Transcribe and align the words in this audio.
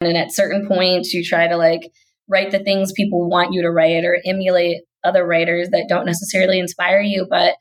And 0.00 0.16
at 0.16 0.32
certain 0.32 0.66
points, 0.66 1.12
you 1.12 1.22
try 1.24 1.46
to 1.46 1.56
like 1.56 1.90
write 2.28 2.52
the 2.52 2.62
things 2.62 2.92
people 2.92 3.28
want 3.28 3.52
you 3.52 3.62
to 3.62 3.70
write 3.70 4.04
or 4.04 4.18
emulate 4.24 4.82
other 5.04 5.26
writers 5.26 5.68
that 5.70 5.86
don't 5.88 6.06
necessarily 6.06 6.58
inspire 6.58 7.00
you. 7.00 7.26
But 7.28 7.56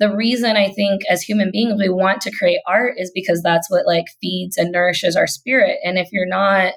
the 0.00 0.14
reason 0.14 0.56
I 0.56 0.70
think 0.70 1.02
as 1.08 1.22
human 1.22 1.50
beings 1.52 1.78
we 1.78 1.88
want 1.88 2.20
to 2.22 2.36
create 2.36 2.60
art 2.66 2.94
is 2.96 3.12
because 3.14 3.42
that's 3.42 3.70
what 3.70 3.86
like 3.86 4.06
feeds 4.20 4.56
and 4.56 4.72
nourishes 4.72 5.14
our 5.14 5.28
spirit. 5.28 5.78
And 5.84 5.98
if 5.98 6.08
you're 6.10 6.26
not 6.26 6.74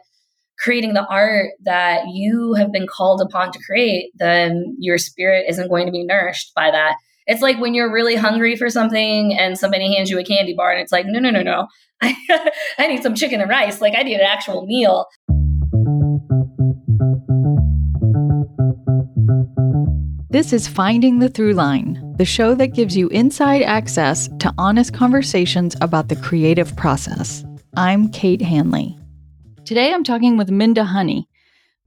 creating 0.60 0.94
the 0.94 1.06
art 1.08 1.52
that 1.64 2.02
you 2.12 2.54
have 2.54 2.72
been 2.72 2.88
called 2.88 3.22
upon 3.22 3.52
to 3.52 3.60
create, 3.64 4.12
then 4.16 4.76
your 4.80 4.98
spirit 4.98 5.46
isn't 5.50 5.70
going 5.70 5.86
to 5.86 5.92
be 5.92 6.04
nourished 6.04 6.52
by 6.56 6.72
that. 6.72 6.96
It's 7.28 7.42
like 7.42 7.60
when 7.60 7.74
you're 7.74 7.92
really 7.92 8.16
hungry 8.16 8.56
for 8.56 8.70
something 8.70 9.38
and 9.38 9.58
somebody 9.58 9.94
hands 9.94 10.10
you 10.10 10.18
a 10.18 10.24
candy 10.24 10.54
bar 10.54 10.72
and 10.72 10.80
it's 10.80 10.94
like, 10.94 11.06
no, 11.06 11.20
no, 11.20 11.30
no, 11.30 11.42
no. 11.42 11.68
I 12.02 12.88
need 12.88 13.04
some 13.04 13.16
chicken 13.16 13.42
and 13.42 13.50
rice. 13.50 13.82
Like 13.82 13.96
I 13.98 14.04
need 14.04 14.16
an 14.16 14.22
actual 14.22 14.66
meal. 14.66 15.08
This 20.30 20.54
is 20.54 20.68
Finding 20.70 21.20
the 21.20 21.30
Throughline, 21.30 22.18
the 22.18 22.26
show 22.26 22.56
that 22.56 22.68
gives 22.68 22.96
you 22.96 23.10
inside 23.10 23.64
access 23.64 24.30
to 24.40 24.54
honest 24.58 24.94
conversations 24.94 25.76
about 25.82 26.08
the 26.08 26.16
creative 26.16 26.76
process. 26.78 27.44
I'm 27.76 28.10
Kate 28.10 28.42
Hanley. 28.42 28.98
Today 29.66 29.94
I'm 29.94 30.06
talking 30.06 30.38
with 30.38 30.50
Minda 30.50 30.86
Honey. 30.86 31.27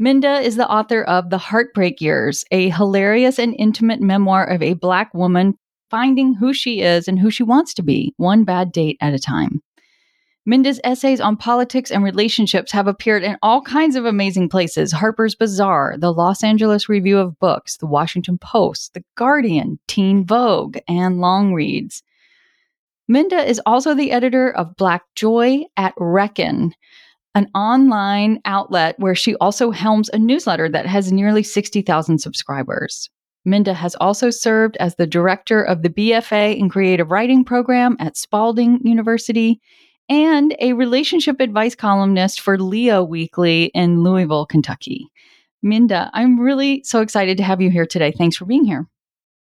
Minda 0.02 0.40
is 0.40 0.56
the 0.56 0.66
author 0.66 1.02
of 1.02 1.28
The 1.28 1.36
Heartbreak 1.36 2.00
Years, 2.00 2.42
a 2.50 2.70
hilarious 2.70 3.38
and 3.38 3.54
intimate 3.58 4.00
memoir 4.00 4.46
of 4.46 4.62
a 4.62 4.72
Black 4.72 5.12
woman 5.12 5.58
finding 5.90 6.32
who 6.32 6.54
she 6.54 6.80
is 6.80 7.06
and 7.06 7.18
who 7.18 7.30
she 7.30 7.42
wants 7.42 7.74
to 7.74 7.82
be, 7.82 8.14
one 8.16 8.44
bad 8.44 8.72
date 8.72 8.96
at 9.02 9.12
a 9.12 9.18
time. 9.18 9.60
Minda's 10.46 10.80
essays 10.84 11.20
on 11.20 11.36
politics 11.36 11.90
and 11.90 12.02
relationships 12.02 12.72
have 12.72 12.86
appeared 12.86 13.22
in 13.22 13.36
all 13.42 13.60
kinds 13.60 13.94
of 13.94 14.06
amazing 14.06 14.48
places 14.48 14.90
Harper's 14.90 15.34
Bazaar, 15.34 15.96
the 15.98 16.14
Los 16.14 16.42
Angeles 16.42 16.88
Review 16.88 17.18
of 17.18 17.38
Books, 17.38 17.76
the 17.76 17.86
Washington 17.86 18.38
Post, 18.38 18.94
The 18.94 19.04
Guardian, 19.18 19.78
Teen 19.86 20.24
Vogue, 20.24 20.78
and 20.88 21.20
Longreads. 21.20 22.02
Minda 23.06 23.46
is 23.46 23.60
also 23.66 23.92
the 23.92 24.12
editor 24.12 24.50
of 24.50 24.76
Black 24.76 25.02
Joy 25.14 25.64
at 25.76 25.92
Reckon, 25.98 26.72
an 27.34 27.48
online 27.54 28.40
outlet 28.44 28.98
where 28.98 29.14
she 29.14 29.36
also 29.36 29.70
helms 29.70 30.08
a 30.08 30.18
newsletter 30.18 30.68
that 30.68 30.86
has 30.86 31.12
nearly 31.12 31.42
60,000 31.42 32.18
subscribers. 32.18 33.08
Minda 33.44 33.72
has 33.72 33.94
also 33.96 34.30
served 34.30 34.76
as 34.78 34.96
the 34.96 35.06
director 35.06 35.62
of 35.62 35.82
the 35.82 35.88
BFA 35.88 36.58
in 36.58 36.68
Creative 36.68 37.10
Writing 37.10 37.44
program 37.44 37.96
at 37.98 38.16
Spalding 38.16 38.80
University 38.82 39.60
and 40.08 40.54
a 40.58 40.72
relationship 40.72 41.40
advice 41.40 41.74
columnist 41.74 42.40
for 42.40 42.58
Leo 42.58 43.02
Weekly 43.02 43.66
in 43.74 44.02
Louisville, 44.02 44.44
Kentucky. 44.44 45.06
Minda, 45.62 46.10
I'm 46.12 46.40
really 46.40 46.82
so 46.84 47.00
excited 47.00 47.36
to 47.38 47.44
have 47.44 47.60
you 47.60 47.70
here 47.70 47.86
today. 47.86 48.12
Thanks 48.12 48.36
for 48.36 48.44
being 48.44 48.64
here. 48.64 48.88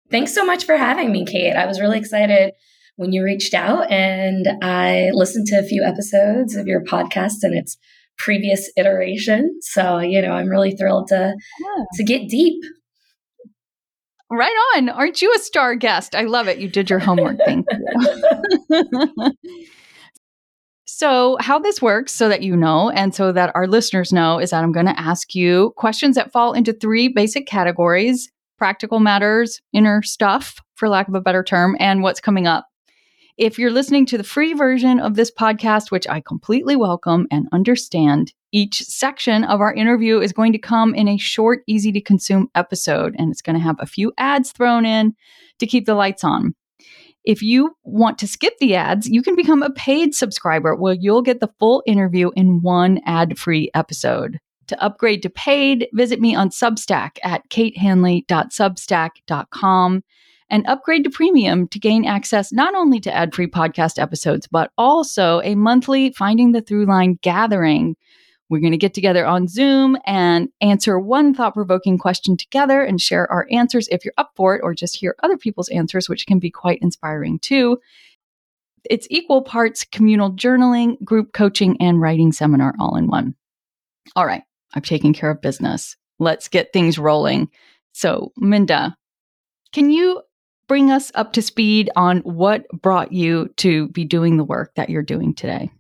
Thanks 0.09 0.33
so 0.33 0.45
much 0.45 0.65
for 0.65 0.77
having 0.77 1.11
me, 1.11 1.25
Kate. 1.25 1.53
I 1.53 1.65
was 1.65 1.79
really 1.79 1.97
excited 1.97 2.53
when 2.95 3.11
you 3.11 3.23
reached 3.23 3.53
out 3.53 3.89
and 3.91 4.47
I 4.61 5.09
listened 5.13 5.47
to 5.47 5.59
a 5.59 5.63
few 5.63 5.83
episodes 5.83 6.55
of 6.55 6.67
your 6.67 6.83
podcast 6.83 7.43
and 7.43 7.57
its 7.57 7.77
previous 8.17 8.71
iteration. 8.77 9.59
So, 9.61 9.99
you 9.99 10.21
know, 10.21 10.31
I'm 10.31 10.47
really 10.47 10.75
thrilled 10.75 11.07
to 11.07 11.33
yeah. 11.59 11.83
to 11.95 12.03
get 12.03 12.29
deep. 12.29 12.61
Right 14.29 14.55
on. 14.75 14.89
Aren't 14.89 15.21
you 15.21 15.33
a 15.35 15.39
star 15.39 15.75
guest? 15.75 16.15
I 16.15 16.23
love 16.23 16.47
it. 16.47 16.57
You 16.57 16.69
did 16.69 16.89
your 16.89 16.99
homework. 16.99 17.37
Thank 17.45 17.65
you. 18.69 19.31
so, 20.85 21.35
how 21.41 21.59
this 21.59 21.81
works, 21.81 22.13
so 22.13 22.29
that 22.29 22.41
you 22.41 22.55
know, 22.55 22.89
and 22.91 23.13
so 23.13 23.33
that 23.33 23.51
our 23.55 23.67
listeners 23.67 24.13
know, 24.13 24.39
is 24.39 24.51
that 24.51 24.63
I'm 24.63 24.71
going 24.71 24.85
to 24.85 24.97
ask 24.97 25.35
you 25.35 25.73
questions 25.75 26.15
that 26.15 26.31
fall 26.31 26.53
into 26.53 26.71
three 26.71 27.09
basic 27.09 27.45
categories 27.45 28.29
practical 28.57 28.99
matters, 28.99 29.59
inner 29.73 30.03
stuff, 30.03 30.59
for 30.75 30.87
lack 30.87 31.07
of 31.07 31.15
a 31.15 31.19
better 31.19 31.43
term, 31.43 31.75
and 31.79 32.03
what's 32.03 32.19
coming 32.19 32.45
up. 32.45 32.67
If 33.37 33.57
you're 33.57 33.71
listening 33.71 34.05
to 34.07 34.17
the 34.17 34.23
free 34.23 34.53
version 34.53 34.99
of 34.99 35.15
this 35.15 35.31
podcast, 35.31 35.89
which 35.89 36.05
I 36.07 36.19
completely 36.21 36.75
welcome 36.75 37.27
and 37.31 37.47
understand, 37.51 38.33
each 38.51 38.83
section 38.83 39.43
of 39.45 39.61
our 39.61 39.73
interview 39.73 40.19
is 40.19 40.33
going 40.33 40.51
to 40.51 40.59
come 40.59 40.93
in 40.93 41.07
a 41.07 41.15
short, 41.17 41.63
easy 41.65 41.93
to 41.93 42.01
consume 42.01 42.49
episode, 42.55 43.15
and 43.17 43.31
it's 43.31 43.41
going 43.41 43.55
to 43.55 43.61
have 43.61 43.77
a 43.79 43.85
few 43.85 44.11
ads 44.17 44.51
thrown 44.51 44.85
in 44.85 45.15
to 45.59 45.65
keep 45.65 45.85
the 45.85 45.95
lights 45.95 46.25
on. 46.25 46.53
If 47.23 47.41
you 47.41 47.73
want 47.83 48.17
to 48.19 48.27
skip 48.27 48.57
the 48.59 48.75
ads, 48.75 49.07
you 49.07 49.21
can 49.21 49.35
become 49.35 49.63
a 49.63 49.69
paid 49.69 50.13
subscriber 50.13 50.75
where 50.75 50.97
you'll 50.99 51.21
get 51.21 51.39
the 51.39 51.53
full 51.59 51.83
interview 51.85 52.31
in 52.35 52.61
one 52.61 52.99
ad 53.05 53.39
free 53.39 53.71
episode. 53.73 54.39
To 54.67 54.83
upgrade 54.83 55.23
to 55.23 55.29
paid, 55.29 55.87
visit 55.93 56.19
me 56.19 56.35
on 56.35 56.49
Substack 56.49 57.11
at 57.23 57.49
katehanley.substack.com 57.49 60.03
and 60.51 60.67
upgrade 60.67 61.05
to 61.05 61.09
premium 61.09 61.67
to 61.69 61.79
gain 61.79 62.05
access 62.05 62.51
not 62.51 62.75
only 62.75 62.99
to 62.99 63.15
ad 63.15 63.33
free 63.33 63.47
podcast 63.47 63.97
episodes, 63.97 64.47
but 64.47 64.71
also 64.77 65.41
a 65.43 65.55
monthly 65.55 66.11
Finding 66.11 66.51
the 66.51 66.61
Throughline 66.61 67.19
gathering. 67.21 67.95
We're 68.49 68.59
going 68.59 68.71
to 68.73 68.77
get 68.77 68.93
together 68.93 69.25
on 69.25 69.47
Zoom 69.47 69.97
and 70.05 70.49
answer 70.59 70.99
one 70.99 71.33
thought 71.33 71.53
provoking 71.53 71.97
question 71.97 72.35
together 72.35 72.83
and 72.83 72.99
share 72.99 73.31
our 73.31 73.47
answers 73.49 73.87
if 73.89 74.03
you're 74.03 74.13
up 74.17 74.31
for 74.35 74.53
it, 74.55 74.61
or 74.61 74.75
just 74.75 74.97
hear 74.97 75.15
other 75.23 75.37
people's 75.37 75.69
answers, 75.69 76.09
which 76.09 76.27
can 76.27 76.37
be 76.37 76.51
quite 76.51 76.79
inspiring 76.81 77.39
too. 77.39 77.79
It's 78.89 79.07
equal 79.09 79.41
parts 79.41 79.85
communal 79.85 80.33
journaling, 80.33 81.01
group 81.01 81.31
coaching, 81.31 81.77
and 81.79 82.01
writing 82.01 82.33
seminar 82.33 82.75
all 82.77 82.97
in 82.97 83.07
one. 83.07 83.35
All 84.17 84.25
right, 84.25 84.43
I've 84.73 84.83
taken 84.83 85.13
care 85.13 85.31
of 85.31 85.41
business. 85.41 85.95
Let's 86.19 86.49
get 86.49 86.73
things 86.73 86.99
rolling. 86.99 87.49
So, 87.93 88.33
Minda, 88.35 88.97
can 89.71 89.91
you 89.91 90.21
bring 90.67 90.91
us 90.91 91.11
up 91.15 91.33
to 91.33 91.41
speed 91.41 91.89
on 91.95 92.19
what 92.19 92.65
brought 92.69 93.11
you 93.11 93.49
to 93.57 93.89
be 93.89 94.05
doing 94.05 94.37
the 94.37 94.43
work 94.43 94.73
that 94.75 94.89
you're 94.89 95.01
doing 95.01 95.33
today? 95.33 95.71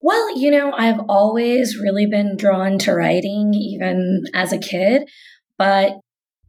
Well, 0.00 0.38
you 0.38 0.50
know, 0.50 0.72
I've 0.72 1.00
always 1.08 1.78
really 1.78 2.06
been 2.06 2.36
drawn 2.36 2.78
to 2.80 2.92
writing, 2.92 3.54
even 3.54 4.24
as 4.34 4.52
a 4.52 4.58
kid. 4.58 5.08
But 5.56 5.94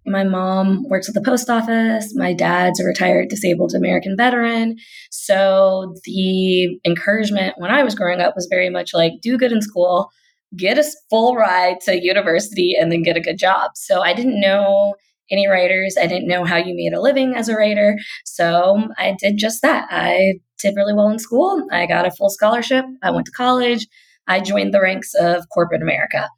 my 0.06 0.24
mom 0.24 0.84
works 0.90 1.08
at 1.08 1.16
the 1.16 1.22
post 1.22 1.50
office. 1.50 2.14
My 2.16 2.34
dad's 2.34 2.80
a 2.80 2.86
retired 2.86 3.30
disabled 3.30 3.74
American 3.74 4.16
veteran. 4.18 4.76
So 5.10 5.96
the 6.04 6.80
encouragement 6.86 7.56
when 7.58 7.72
I 7.72 7.84
was 7.84 7.96
growing 7.96 8.22
up 8.22 8.36
was 8.36 8.48
very 8.50 8.70
much 8.70 8.94
like 8.94 9.14
do 9.22 9.38
good 9.38 9.52
in 9.52 9.62
school, 9.62 10.10
get 10.56 10.78
a 10.78 10.84
full 11.10 11.36
ride 11.36 11.80
to 11.82 12.04
university, 12.04 12.76
and 12.80 12.92
then 12.92 13.02
get 13.02 13.18
a 13.18 13.22
good 13.22 13.38
job. 13.38 13.72
So 13.76 14.02
I 14.02 14.14
didn't 14.14 14.40
know 14.40 14.96
any 15.31 15.47
writers. 15.47 15.96
I 16.00 16.08
didn't 16.08 16.28
know 16.28 16.44
how 16.44 16.58
you 16.58 16.75
made 16.75 16.94
a 16.94 17.02
living 17.02 17.36
as 17.36 17.50
a 17.50 17.56
writer. 17.56 17.97
So 18.25 18.88
I 18.97 19.16
did 19.19 19.38
just 19.38 19.62
that. 19.62 19.88
I 19.90 20.36
did 20.62 20.75
really 20.75 20.94
well 20.94 21.09
in 21.09 21.19
school. 21.19 21.66
I 21.72 21.86
got 21.86 22.06
a 22.06 22.12
full 22.12 22.30
scholarship. 22.30 22.86
I 23.02 23.12
went 23.12 23.25
to 23.25 23.31
college. 23.31 23.88
I 24.28 24.40
joined 24.40 24.74
the 24.74 24.81
ranks 24.81 25.12
of 25.19 25.44
corporate 25.53 25.81
America. 25.81 26.30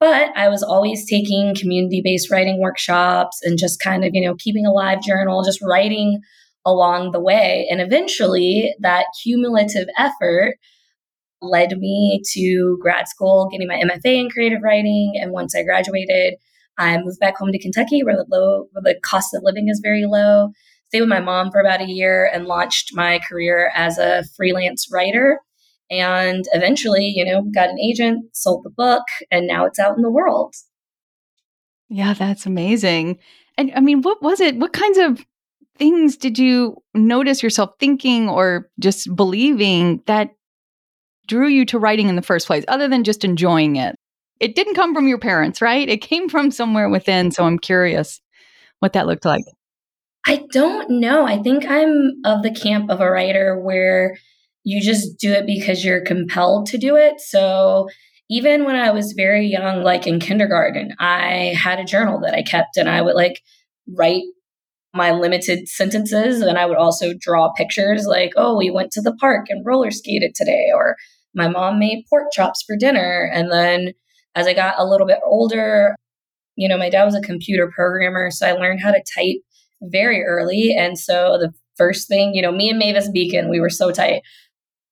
But 0.00 0.36
I 0.36 0.48
was 0.48 0.62
always 0.62 1.08
taking 1.08 1.54
community 1.54 2.02
based 2.04 2.30
writing 2.30 2.60
workshops 2.60 3.38
and 3.42 3.58
just 3.58 3.80
kind 3.80 4.04
of, 4.04 4.10
you 4.12 4.26
know, 4.26 4.34
keeping 4.38 4.66
a 4.66 4.72
live 4.72 5.00
journal, 5.00 5.44
just 5.44 5.62
writing 5.62 6.20
along 6.66 7.12
the 7.12 7.20
way. 7.20 7.66
And 7.70 7.80
eventually 7.80 8.74
that 8.80 9.06
cumulative 9.22 9.86
effort 9.96 10.56
led 11.40 11.76
me 11.78 12.22
to 12.32 12.78
grad 12.80 13.08
school, 13.08 13.48
getting 13.50 13.68
my 13.68 13.80
MFA 13.80 14.20
in 14.20 14.30
creative 14.30 14.62
writing. 14.62 15.12
And 15.20 15.32
once 15.32 15.54
I 15.54 15.62
graduated, 15.62 16.34
I 16.78 16.98
moved 16.98 17.20
back 17.20 17.36
home 17.36 17.52
to 17.52 17.58
Kentucky 17.58 18.02
where 18.02 18.16
the 18.16 18.26
low 18.28 18.66
where 18.72 18.82
the 18.82 18.98
cost 19.02 19.34
of 19.34 19.42
living 19.44 19.68
is 19.68 19.80
very 19.82 20.04
low. 20.06 20.50
Stayed 20.88 21.00
with 21.00 21.08
my 21.08 21.20
mom 21.20 21.50
for 21.50 21.60
about 21.60 21.80
a 21.80 21.88
year 21.88 22.30
and 22.32 22.46
launched 22.46 22.90
my 22.94 23.18
career 23.28 23.70
as 23.74 23.98
a 23.98 24.24
freelance 24.36 24.88
writer. 24.92 25.40
And 25.90 26.44
eventually, 26.52 27.12
you 27.14 27.24
know, 27.24 27.42
got 27.54 27.68
an 27.68 27.78
agent, 27.78 28.24
sold 28.32 28.64
the 28.64 28.70
book, 28.70 29.02
and 29.30 29.46
now 29.46 29.64
it's 29.66 29.78
out 29.78 29.96
in 29.96 30.02
the 30.02 30.10
world. 30.10 30.54
Yeah, 31.88 32.14
that's 32.14 32.46
amazing. 32.46 33.18
And 33.58 33.72
I 33.76 33.80
mean, 33.80 34.02
what 34.02 34.22
was 34.22 34.40
it? 34.40 34.56
What 34.56 34.72
kinds 34.72 34.98
of 34.98 35.24
things 35.76 36.16
did 36.16 36.38
you 36.38 36.76
notice 36.94 37.42
yourself 37.42 37.70
thinking 37.78 38.28
or 38.28 38.70
just 38.78 39.14
believing 39.14 40.02
that 40.06 40.30
drew 41.26 41.48
you 41.48 41.64
to 41.66 41.78
writing 41.78 42.08
in 42.08 42.16
the 42.16 42.22
first 42.22 42.46
place, 42.46 42.64
other 42.68 42.88
than 42.88 43.04
just 43.04 43.24
enjoying 43.24 43.76
it? 43.76 43.96
It 44.40 44.54
didn't 44.54 44.74
come 44.74 44.94
from 44.94 45.08
your 45.08 45.18
parents, 45.18 45.62
right? 45.62 45.88
It 45.88 45.98
came 45.98 46.28
from 46.28 46.50
somewhere 46.50 46.88
within. 46.88 47.30
So 47.30 47.44
I'm 47.44 47.58
curious 47.58 48.20
what 48.80 48.92
that 48.94 49.06
looked 49.06 49.24
like. 49.24 49.44
I 50.26 50.44
don't 50.52 51.00
know. 51.00 51.26
I 51.26 51.42
think 51.42 51.66
I'm 51.66 52.14
of 52.24 52.42
the 52.42 52.54
camp 52.54 52.90
of 52.90 53.00
a 53.00 53.10
writer 53.10 53.60
where 53.60 54.16
you 54.64 54.80
just 54.80 55.18
do 55.18 55.32
it 55.32 55.46
because 55.46 55.84
you're 55.84 56.00
compelled 56.00 56.66
to 56.66 56.78
do 56.78 56.96
it. 56.96 57.20
So 57.20 57.88
even 58.30 58.64
when 58.64 58.76
I 58.76 58.90
was 58.90 59.12
very 59.12 59.46
young, 59.46 59.82
like 59.82 60.06
in 60.06 60.18
kindergarten, 60.18 60.94
I 60.98 61.54
had 61.62 61.78
a 61.78 61.84
journal 61.84 62.20
that 62.20 62.34
I 62.34 62.42
kept 62.42 62.76
and 62.76 62.88
I 62.88 63.02
would 63.02 63.14
like 63.14 63.42
write 63.86 64.22
my 64.94 65.10
limited 65.10 65.68
sentences 65.68 66.40
and 66.40 66.56
I 66.56 66.66
would 66.66 66.78
also 66.78 67.12
draw 67.18 67.52
pictures 67.52 68.06
like, 68.06 68.32
oh, 68.36 68.56
we 68.56 68.70
went 68.70 68.92
to 68.92 69.02
the 69.02 69.14
park 69.16 69.46
and 69.50 69.66
roller 69.66 69.90
skated 69.90 70.34
today, 70.34 70.68
or 70.74 70.96
my 71.34 71.48
mom 71.48 71.78
made 71.78 72.06
pork 72.08 72.28
chops 72.32 72.62
for 72.62 72.76
dinner. 72.76 73.28
And 73.32 73.50
then 73.50 73.92
as 74.34 74.46
I 74.46 74.54
got 74.54 74.74
a 74.78 74.84
little 74.84 75.06
bit 75.06 75.18
older, 75.24 75.96
you 76.56 76.68
know, 76.68 76.78
my 76.78 76.90
dad 76.90 77.04
was 77.04 77.14
a 77.14 77.20
computer 77.20 77.70
programmer. 77.74 78.30
So 78.30 78.46
I 78.46 78.52
learned 78.52 78.80
how 78.80 78.90
to 78.90 79.02
type 79.14 79.36
very 79.82 80.22
early. 80.22 80.74
And 80.76 80.98
so 80.98 81.38
the 81.38 81.52
first 81.76 82.08
thing, 82.08 82.34
you 82.34 82.42
know, 82.42 82.52
me 82.52 82.70
and 82.70 82.78
Mavis 82.78 83.10
Beacon, 83.10 83.50
we 83.50 83.60
were 83.60 83.70
so 83.70 83.90
tight. 83.90 84.22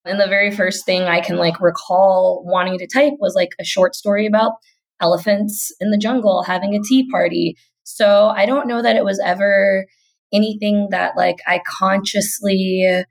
And 0.05 0.19
the 0.19 0.27
very 0.27 0.51
first 0.51 0.85
thing 0.85 1.03
I 1.03 1.21
can 1.21 1.37
like 1.37 1.61
recall 1.61 2.43
wanting 2.45 2.77
to 2.79 2.87
type 2.87 3.13
was 3.19 3.35
like 3.35 3.51
a 3.59 3.63
short 3.63 3.95
story 3.95 4.25
about 4.25 4.53
elephants 5.01 5.71
in 5.79 5.91
the 5.91 5.97
jungle 5.97 6.43
having 6.43 6.75
a 6.75 6.81
tea 6.81 7.09
party. 7.09 7.55
So 7.83 8.27
I 8.27 8.45
don't 8.45 8.67
know 8.67 8.81
that 8.81 8.95
it 8.95 9.05
was 9.05 9.21
ever 9.23 9.85
anything 10.33 10.89
that 10.91 11.15
like 11.15 11.37
I 11.47 11.61
consciously 11.79 13.05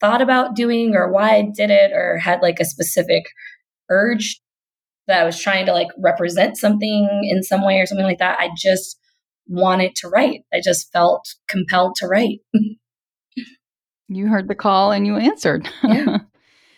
thought 0.00 0.22
about 0.22 0.56
doing 0.56 0.96
or 0.96 1.12
why 1.12 1.36
I 1.36 1.42
did 1.42 1.70
it 1.70 1.92
or 1.92 2.18
had 2.18 2.40
like 2.40 2.58
a 2.58 2.64
specific 2.64 3.24
urge 3.88 4.40
that 5.10 5.20
I 5.20 5.24
was 5.24 5.38
trying 5.38 5.66
to 5.66 5.72
like 5.72 5.88
represent 5.98 6.56
something 6.56 7.28
in 7.30 7.42
some 7.42 7.64
way 7.64 7.80
or 7.80 7.86
something 7.86 8.06
like 8.06 8.18
that. 8.18 8.38
I 8.40 8.50
just 8.56 8.98
wanted 9.46 9.94
to 9.96 10.08
write. 10.08 10.44
I 10.52 10.60
just 10.62 10.92
felt 10.92 11.34
compelled 11.48 11.96
to 11.96 12.06
write. 12.06 12.40
you 14.08 14.28
heard 14.28 14.48
the 14.48 14.54
call 14.54 14.92
and 14.92 15.06
you 15.06 15.16
answered. 15.16 15.68
Yeah. 15.82 16.18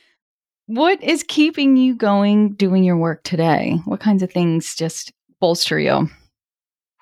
what 0.66 1.02
is 1.02 1.24
keeping 1.26 1.76
you 1.76 1.94
going 1.94 2.54
doing 2.54 2.84
your 2.84 2.96
work 2.96 3.22
today? 3.22 3.78
What 3.84 4.00
kinds 4.00 4.22
of 4.22 4.32
things 4.32 4.74
just 4.74 5.12
bolster 5.40 5.78
you? 5.78 6.08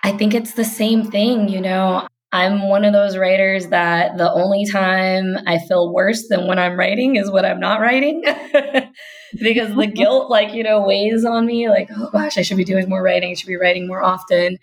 I 0.02 0.12
think 0.12 0.34
it's 0.34 0.54
the 0.54 0.64
same 0.64 1.10
thing, 1.10 1.48
you 1.48 1.60
know. 1.60 2.06
I'm 2.32 2.68
one 2.68 2.84
of 2.84 2.92
those 2.92 3.16
writers 3.16 3.68
that 3.68 4.16
the 4.16 4.32
only 4.32 4.64
time 4.64 5.36
I 5.46 5.58
feel 5.58 5.92
worse 5.92 6.28
than 6.28 6.46
when 6.46 6.60
I'm 6.60 6.78
writing 6.78 7.16
is 7.16 7.30
when 7.30 7.44
I'm 7.44 7.58
not 7.58 7.80
writing. 7.80 8.22
because 9.40 9.74
the 9.74 9.90
guilt, 9.92 10.30
like, 10.30 10.54
you 10.54 10.62
know, 10.62 10.80
weighs 10.80 11.24
on 11.24 11.46
me 11.46 11.68
like, 11.68 11.88
oh 11.96 12.08
gosh, 12.12 12.38
I 12.38 12.42
should 12.42 12.56
be 12.56 12.64
doing 12.64 12.88
more 12.88 13.02
writing, 13.02 13.32
I 13.32 13.34
should 13.34 13.48
be 13.48 13.56
writing 13.56 13.88
more 13.88 14.02
often. 14.02 14.58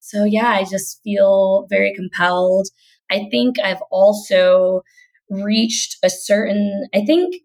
So, 0.00 0.24
yeah, 0.24 0.48
I 0.48 0.64
just 0.64 1.00
feel 1.04 1.66
very 1.70 1.94
compelled. 1.94 2.68
I 3.12 3.28
think 3.30 3.60
I've 3.60 3.82
also 3.92 4.82
reached 5.28 5.98
a 6.02 6.10
certain, 6.10 6.88
I 6.92 7.04
think 7.04 7.36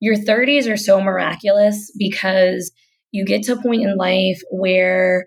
your 0.00 0.16
30s 0.16 0.66
are 0.70 0.78
so 0.78 0.98
miraculous 1.00 1.92
because 1.98 2.72
you 3.12 3.26
get 3.26 3.42
to 3.44 3.52
a 3.52 3.62
point 3.62 3.82
in 3.82 3.96
life 3.96 4.40
where 4.50 5.26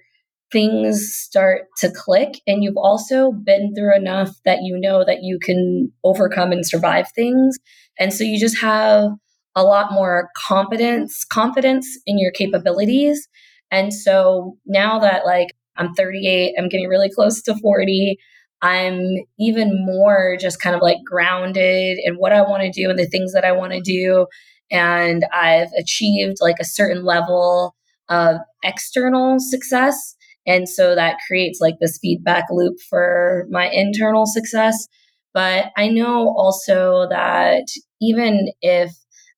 things 0.53 1.13
start 1.13 1.63
to 1.79 1.91
click 1.91 2.39
and 2.47 2.63
you've 2.63 2.77
also 2.77 3.31
been 3.31 3.73
through 3.75 3.95
enough 3.95 4.29
that 4.45 4.59
you 4.61 4.79
know 4.79 5.03
that 5.03 5.23
you 5.23 5.39
can 5.41 5.91
overcome 6.03 6.51
and 6.51 6.65
survive 6.65 7.07
things. 7.13 7.57
And 7.99 8.13
so 8.13 8.23
you 8.23 8.39
just 8.39 8.59
have 8.59 9.09
a 9.55 9.63
lot 9.63 9.91
more 9.91 10.29
confidence 10.37 11.25
confidence 11.25 11.87
in 12.05 12.17
your 12.17 12.31
capabilities. 12.31 13.27
And 13.71 13.93
so 13.93 14.57
now 14.65 14.99
that 14.99 15.25
like 15.25 15.49
i'm 15.75 15.93
38 15.95 16.53
i'm 16.57 16.69
getting 16.69 16.87
really 16.87 17.09
close 17.09 17.41
to 17.41 17.55
40 17.55 18.15
i'm 18.61 18.99
even 19.39 19.83
more 19.83 20.37
just 20.39 20.61
kind 20.61 20.75
of 20.75 20.83
like 20.83 20.97
grounded 21.03 21.97
in 22.03 22.15
what 22.15 22.31
i 22.31 22.41
want 22.41 22.61
to 22.61 22.69
do 22.69 22.91
and 22.91 22.99
the 22.99 23.07
things 23.07 23.33
that 23.33 23.43
i 23.43 23.51
want 23.51 23.73
to 23.73 23.81
do. 23.81 24.27
And 24.71 25.25
i've 25.33 25.69
achieved 25.77 26.37
like 26.39 26.57
a 26.59 26.65
certain 26.65 27.03
level 27.03 27.75
of 28.09 28.37
external 28.63 29.37
success 29.39 30.15
and 30.45 30.67
so 30.67 30.95
that 30.95 31.17
creates 31.27 31.59
like 31.61 31.75
this 31.79 31.99
feedback 32.01 32.45
loop 32.51 32.75
for 32.89 33.45
my 33.49 33.69
internal 33.69 34.25
success. 34.25 34.87
But 35.33 35.71
I 35.77 35.87
know 35.87 36.33
also 36.37 37.07
that 37.09 37.63
even 38.01 38.49
if 38.61 38.91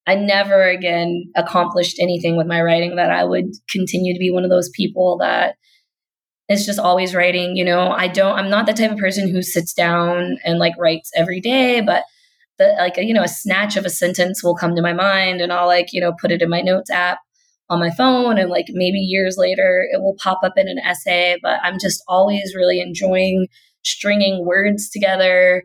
I 0.08 0.16
never 0.16 0.68
again 0.68 1.32
accomplished 1.36 1.98
anything 2.00 2.38
with 2.38 2.48
my 2.48 2.62
writing, 2.62 2.96
that 2.96 3.12
I 3.12 3.24
would 3.24 3.52
continue 3.70 4.14
to 4.14 4.20
be 4.20 4.32
one 4.32 4.44
of 4.44 4.50
those 4.50 4.70
people 4.76 5.18
that 5.20 5.56
is 6.50 6.66
just 6.66 6.80
always 6.80 7.16
writing. 7.16 7.56
You 7.56 7.66
know, 7.66 7.90
I 7.90 8.08
don't, 8.08 8.38
I'm 8.38 8.50
not 8.50 8.66
the 8.66 8.74
type 8.74 8.92
of 8.92 8.98
person 8.98 9.30
who 9.30 9.42
sits 9.42 9.74
down 9.74 10.38
and 10.44 10.60
like 10.60 10.74
writes 10.78 11.10
every 11.16 11.42
day, 11.42 11.82
but 11.82 12.04
the 12.58 12.76
like, 12.78 12.98
you 12.98 13.14
know, 13.14 13.24
a 13.24 13.28
snatch 13.28 13.78
of 13.78 13.86
a 13.86 13.90
sentence 13.90 14.44
will 14.44 14.56
come 14.56 14.76
to 14.76 14.82
my 14.82 14.94
mind 14.94 15.42
and 15.42 15.52
I'll 15.52 15.68
like, 15.68 15.88
you 15.92 16.02
know, 16.02 16.14
put 16.20 16.32
it 16.32 16.42
in 16.42 16.50
my 16.50 16.62
notes 16.62 16.92
app 16.92 17.20
on 17.70 17.80
my 17.80 17.90
phone 17.92 18.38
and 18.38 18.50
like 18.50 18.66
maybe 18.70 19.00
years 19.00 19.36
later 19.38 19.88
it 19.92 20.02
will 20.02 20.16
pop 20.22 20.40
up 20.44 20.54
in 20.56 20.68
an 20.68 20.78
essay 20.80 21.38
but 21.42 21.60
i'm 21.64 21.80
just 21.80 22.04
always 22.08 22.54
really 22.56 22.80
enjoying 22.80 23.48
stringing 23.84 24.46
words 24.46 24.90
together. 24.90 25.64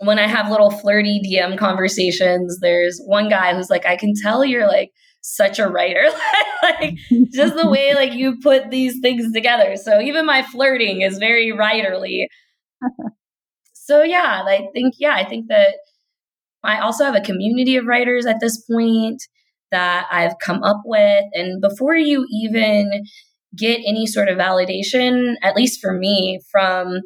When 0.00 0.18
i 0.18 0.26
have 0.26 0.50
little 0.50 0.70
flirty 0.70 1.20
dm 1.24 1.58
conversations 1.58 2.58
there's 2.60 3.00
one 3.04 3.28
guy 3.28 3.54
who's 3.54 3.70
like 3.70 3.86
i 3.86 3.96
can 3.96 4.12
tell 4.22 4.44
you're 4.44 4.66
like 4.68 4.90
such 5.26 5.58
a 5.58 5.68
writer. 5.68 6.04
Like 6.62 6.96
just 7.32 7.54
the 7.54 7.70
way 7.70 7.94
like 7.94 8.14
you 8.14 8.38
put 8.42 8.70
these 8.70 8.98
things 9.00 9.30
together. 9.32 9.76
So 9.76 10.00
even 10.00 10.26
my 10.26 10.42
flirting 10.42 11.02
is 11.02 11.18
very 11.18 11.52
writerly. 11.52 12.24
So 13.72 14.02
yeah 14.02 14.42
i 14.44 14.66
think 14.72 14.94
yeah 14.98 15.14
i 15.14 15.24
think 15.24 15.46
that 15.48 15.74
i 16.64 16.80
also 16.80 17.04
have 17.04 17.14
a 17.14 17.20
community 17.20 17.76
of 17.76 17.86
writers 17.86 18.26
at 18.26 18.40
this 18.40 18.60
point 18.68 19.22
that 19.70 20.06
I've 20.10 20.38
come 20.38 20.62
up 20.62 20.82
with. 20.84 21.24
And 21.32 21.60
before 21.60 21.96
you 21.96 22.26
even 22.30 23.04
get 23.56 23.80
any 23.86 24.06
sort 24.06 24.28
of 24.28 24.38
validation, 24.38 25.34
at 25.42 25.56
least 25.56 25.80
for 25.80 25.92
me, 25.92 26.40
from 26.50 27.00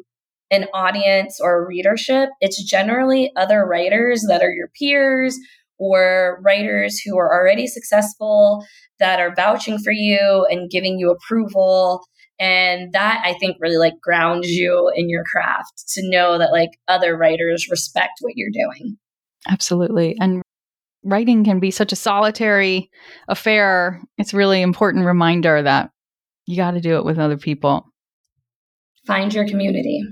an 0.51 0.65
audience 0.73 1.39
or 1.41 1.65
readership, 1.67 2.29
it's 2.41 2.63
generally 2.63 3.31
other 3.35 3.65
writers 3.65 4.25
that 4.27 4.41
are 4.41 4.51
your 4.51 4.69
peers 4.77 5.37
or 5.77 6.39
writers 6.43 6.99
who 6.99 7.17
are 7.17 7.33
already 7.33 7.65
successful 7.67 8.63
that 8.99 9.19
are 9.19 9.33
vouching 9.33 9.79
for 9.79 9.91
you 9.91 10.45
and 10.49 10.69
giving 10.69 10.99
you 10.99 11.09
approval. 11.09 12.03
And 12.39 12.91
that 12.93 13.21
I 13.23 13.33
think 13.33 13.57
really 13.59 13.77
like 13.77 13.93
grounds 14.01 14.49
you 14.49 14.91
in 14.95 15.09
your 15.09 15.23
craft 15.31 15.83
to 15.93 16.01
know 16.09 16.37
that 16.37 16.51
like 16.51 16.71
other 16.87 17.17
writers 17.17 17.67
respect 17.69 18.13
what 18.19 18.33
you're 18.35 18.51
doing. 18.51 18.97
Absolutely. 19.47 20.17
And 20.19 20.41
writing 21.03 21.43
can 21.43 21.59
be 21.59 21.71
such 21.71 21.91
a 21.91 21.95
solitary 21.95 22.89
affair, 23.27 24.01
it's 24.17 24.33
really 24.33 24.61
important 24.61 25.05
reminder 25.05 25.61
that 25.61 25.91
you 26.45 26.55
got 26.55 26.71
to 26.71 26.81
do 26.81 26.97
it 26.97 27.05
with 27.05 27.19
other 27.19 27.37
people. 27.37 27.85
Find 29.05 29.33
your 29.33 29.47
community. 29.47 30.03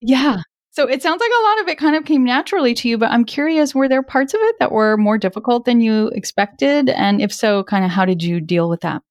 Yeah. 0.00 0.42
So 0.70 0.88
it 0.88 1.02
sounds 1.02 1.20
like 1.20 1.30
a 1.30 1.44
lot 1.44 1.60
of 1.62 1.68
it 1.68 1.78
kind 1.78 1.96
of 1.96 2.04
came 2.04 2.24
naturally 2.24 2.74
to 2.74 2.88
you, 2.88 2.98
but 2.98 3.10
I'm 3.10 3.24
curious 3.24 3.74
were 3.74 3.88
there 3.88 4.02
parts 4.02 4.34
of 4.34 4.40
it 4.42 4.56
that 4.58 4.72
were 4.72 4.96
more 4.96 5.18
difficult 5.18 5.64
than 5.64 5.80
you 5.80 6.08
expected? 6.08 6.88
And 6.88 7.22
if 7.22 7.32
so, 7.32 7.62
kind 7.62 7.84
of 7.84 7.90
how 7.90 8.04
did 8.04 8.22
you 8.22 8.40
deal 8.40 8.68
with 8.68 8.80
that? 8.80 9.02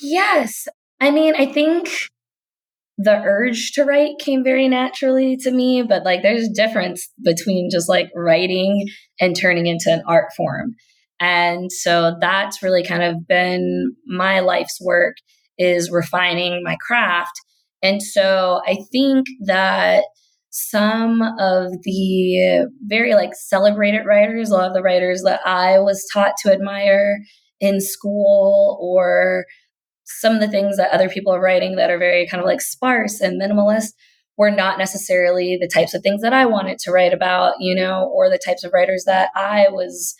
Yes. 0.00 0.68
I 1.00 1.10
mean, 1.10 1.34
I 1.36 1.46
think 1.46 1.90
the 2.96 3.22
urge 3.24 3.72
to 3.72 3.84
write 3.84 4.18
came 4.20 4.44
very 4.44 4.68
naturally 4.68 5.36
to 5.38 5.50
me, 5.50 5.82
but 5.82 6.04
like 6.04 6.22
there's 6.22 6.48
a 6.48 6.52
difference 6.52 7.10
between 7.24 7.68
just 7.70 7.88
like 7.88 8.08
writing 8.14 8.86
and 9.20 9.36
turning 9.36 9.66
into 9.66 9.92
an 9.92 10.02
art 10.06 10.28
form. 10.36 10.74
And 11.20 11.72
so 11.72 12.16
that's 12.20 12.62
really 12.62 12.84
kind 12.84 13.02
of 13.02 13.26
been 13.26 13.94
my 14.06 14.40
life's 14.40 14.78
work 14.80 15.16
is 15.58 15.90
refining 15.90 16.62
my 16.62 16.76
craft. 16.86 17.32
And 17.82 18.02
so 18.02 18.60
I 18.66 18.78
think 18.92 19.26
that 19.46 20.04
some 20.50 21.20
of 21.38 21.72
the 21.82 22.68
very 22.82 23.14
like 23.14 23.34
celebrated 23.34 24.06
writers, 24.06 24.50
a 24.50 24.54
lot 24.54 24.68
of 24.68 24.74
the 24.74 24.82
writers 24.82 25.22
that 25.22 25.40
I 25.44 25.80
was 25.80 26.06
taught 26.12 26.34
to 26.42 26.52
admire 26.52 27.18
in 27.60 27.80
school 27.80 28.78
or 28.80 29.46
some 30.04 30.34
of 30.34 30.40
the 30.40 30.48
things 30.48 30.76
that 30.76 30.92
other 30.92 31.08
people 31.08 31.32
are 31.34 31.40
writing 31.40 31.76
that 31.76 31.90
are 31.90 31.98
very 31.98 32.26
kind 32.26 32.40
of 32.40 32.46
like 32.46 32.60
sparse 32.60 33.20
and 33.20 33.40
minimalist 33.40 33.92
were 34.36 34.50
not 34.50 34.78
necessarily 34.78 35.56
the 35.60 35.70
types 35.72 35.94
of 35.94 36.02
things 36.02 36.20
that 36.22 36.32
I 36.32 36.46
wanted 36.46 36.78
to 36.80 36.90
write 36.90 37.12
about, 37.12 37.54
you 37.60 37.74
know, 37.74 38.10
or 38.12 38.28
the 38.28 38.40
types 38.44 38.64
of 38.64 38.72
writers 38.72 39.04
that 39.06 39.30
I 39.34 39.68
was 39.70 40.14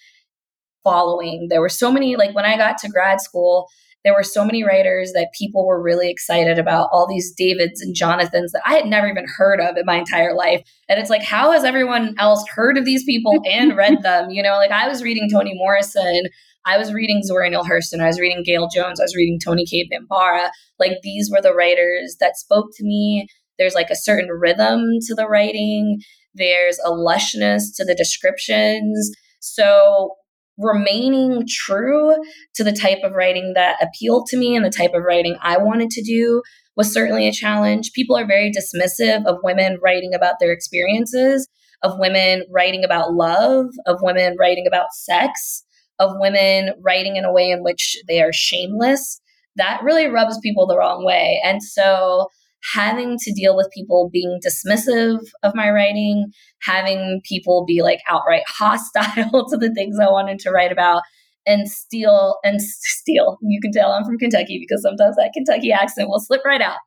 following. 0.84 1.48
There 1.50 1.60
were 1.60 1.68
so 1.68 1.90
many, 1.90 2.16
like 2.16 2.34
when 2.34 2.44
I 2.44 2.56
got 2.56 2.78
to 2.78 2.88
grad 2.88 3.20
school, 3.20 3.66
there 4.04 4.14
were 4.14 4.22
so 4.22 4.44
many 4.44 4.62
writers 4.62 5.12
that 5.14 5.32
people 5.36 5.66
were 5.66 5.82
really 5.82 6.10
excited 6.10 6.58
about, 6.58 6.90
all 6.92 7.08
these 7.08 7.32
Davids 7.32 7.80
and 7.80 7.94
Jonathans 7.94 8.52
that 8.52 8.62
I 8.66 8.74
had 8.74 8.84
never 8.84 9.08
even 9.08 9.24
heard 9.36 9.60
of 9.60 9.78
in 9.78 9.86
my 9.86 9.96
entire 9.96 10.34
life. 10.34 10.62
And 10.88 11.00
it's 11.00 11.08
like, 11.08 11.22
how 11.22 11.52
has 11.52 11.64
everyone 11.64 12.14
else 12.18 12.44
heard 12.54 12.76
of 12.76 12.84
these 12.84 13.02
people 13.04 13.42
and 13.46 13.74
read 13.74 13.98
them? 14.02 14.30
You 14.30 14.42
know, 14.42 14.56
like 14.56 14.70
I 14.70 14.86
was 14.86 15.02
reading 15.02 15.28
Toni 15.30 15.54
Morrison 15.54 16.24
I 16.66 16.78
was 16.78 16.92
reading 16.92 17.23
Zora 17.23 17.50
Neale 17.50 17.64
Hurston, 17.64 18.00
I 18.00 18.06
was 18.06 18.21
reading 18.21 18.44
Gayl 18.47 18.68
Jones, 18.75 19.00
I 19.00 19.04
was 19.04 19.14
reading 19.16 19.38
Toni 19.42 19.64
Cade 19.66 19.90
Bambara. 19.90 20.50
Like 20.78 20.99
these 21.02 21.30
were 21.30 21.40
the 21.42 21.54
writers 21.54 22.16
that 22.21 22.37
spoke 22.37 22.68
to 22.76 22.85
me. 22.85 23.26
There's 23.59 23.75
like 23.75 23.90
a 23.90 23.97
certain 23.97 24.30
rhythm 24.30 24.80
to 25.06 25.14
the 25.14 25.28
writing, 25.28 26.00
there's 26.35 26.78
a 26.85 26.90
lushness 26.90 27.75
to 27.76 27.85
the 27.85 27.94
descriptions. 27.94 29.11
So 29.40 30.14
remaining 30.56 31.44
true 31.49 32.14
to 32.54 32.64
the 32.64 32.73
type 32.73 33.00
of 33.02 33.12
writing 33.12 33.52
that 33.54 33.76
appealed 33.83 34.26
to 34.28 34.37
me 34.37 34.56
and 34.56 34.64
the 34.64 34.71
type 34.71 34.92
of 34.94 35.02
writing 35.02 35.37
I 35.42 35.59
wanted 35.59 35.90
to 35.90 36.02
do 36.02 36.42
was 36.76 36.92
certainly 36.92 37.28
a 37.28 37.33
challenge. 37.33 37.92
People 37.92 38.16
are 38.16 38.26
very 38.26 38.50
dismissive 38.50 39.26
of 39.26 39.38
women 39.42 39.78
writing 39.83 40.12
about 40.14 40.37
their 40.40 40.52
experiences 40.52 41.49
of 41.85 41.99
women 41.99 42.42
writing 42.50 42.83
about 42.83 43.12
love, 43.12 43.66
of 43.87 43.99
women 44.00 44.35
writing 44.40 44.66
about 44.66 44.92
sex, 44.92 45.64
of 45.98 46.12
women 46.14 46.70
writing 46.82 47.16
in 47.16 47.24
a 47.24 47.32
way 47.32 47.50
in 47.50 47.62
which 47.62 47.96
they 48.08 48.22
are 48.22 48.32
shameless, 48.32 49.20
that 49.56 49.82
really 49.82 50.06
rubs 50.06 50.38
people 50.42 50.66
the 50.66 50.76
wrong 50.76 51.04
way. 51.04 51.40
And 51.44 51.62
so 51.62 52.28
having 52.72 53.18
to 53.18 53.32
deal 53.32 53.56
with 53.56 53.70
people 53.74 54.10
being 54.12 54.38
dismissive 54.44 55.20
of 55.42 55.54
my 55.54 55.70
writing, 55.70 56.32
having 56.62 57.20
people 57.28 57.64
be 57.66 57.82
like 57.82 58.00
outright 58.08 58.44
hostile 58.48 59.48
to 59.48 59.56
the 59.56 59.72
things 59.74 59.98
I 60.00 60.10
wanted 60.10 60.38
to 60.40 60.50
write 60.50 60.72
about, 60.72 61.02
and 61.46 61.68
steal 61.68 62.38
and 62.42 62.60
steal. 62.60 63.38
You 63.42 63.60
can 63.60 63.72
tell 63.72 63.92
I'm 63.92 64.04
from 64.04 64.18
Kentucky 64.18 64.58
because 64.58 64.82
sometimes 64.82 65.16
that 65.16 65.32
Kentucky 65.34 65.72
accent 65.72 66.08
will 66.08 66.20
slip 66.20 66.40
right 66.44 66.62
out. 66.62 66.78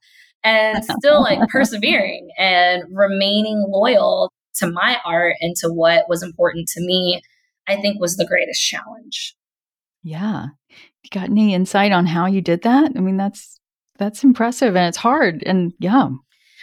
And 0.43 0.83
still 0.99 1.21
like 1.21 1.39
persevering 1.49 2.29
and 2.37 2.83
remaining 2.91 3.65
loyal 3.69 4.31
to 4.55 4.71
my 4.71 4.97
art 5.05 5.35
and 5.41 5.55
to 5.57 5.67
what 5.67 6.05
was 6.09 6.23
important 6.23 6.67
to 6.69 6.81
me, 6.81 7.21
I 7.67 7.75
think 7.75 7.99
was 7.99 8.15
the 8.15 8.25
greatest 8.25 8.61
challenge. 8.61 9.35
Yeah. 10.03 10.47
You 10.69 11.09
got 11.11 11.29
any 11.29 11.53
insight 11.53 11.91
on 11.91 12.05
how 12.05 12.25
you 12.25 12.41
did 12.41 12.63
that? 12.63 12.91
I 12.95 12.99
mean, 12.99 13.17
that's 13.17 13.59
that's 13.97 14.23
impressive 14.23 14.75
and 14.75 14.87
it's 14.87 14.97
hard. 14.97 15.43
And 15.45 15.73
yeah. 15.79 16.09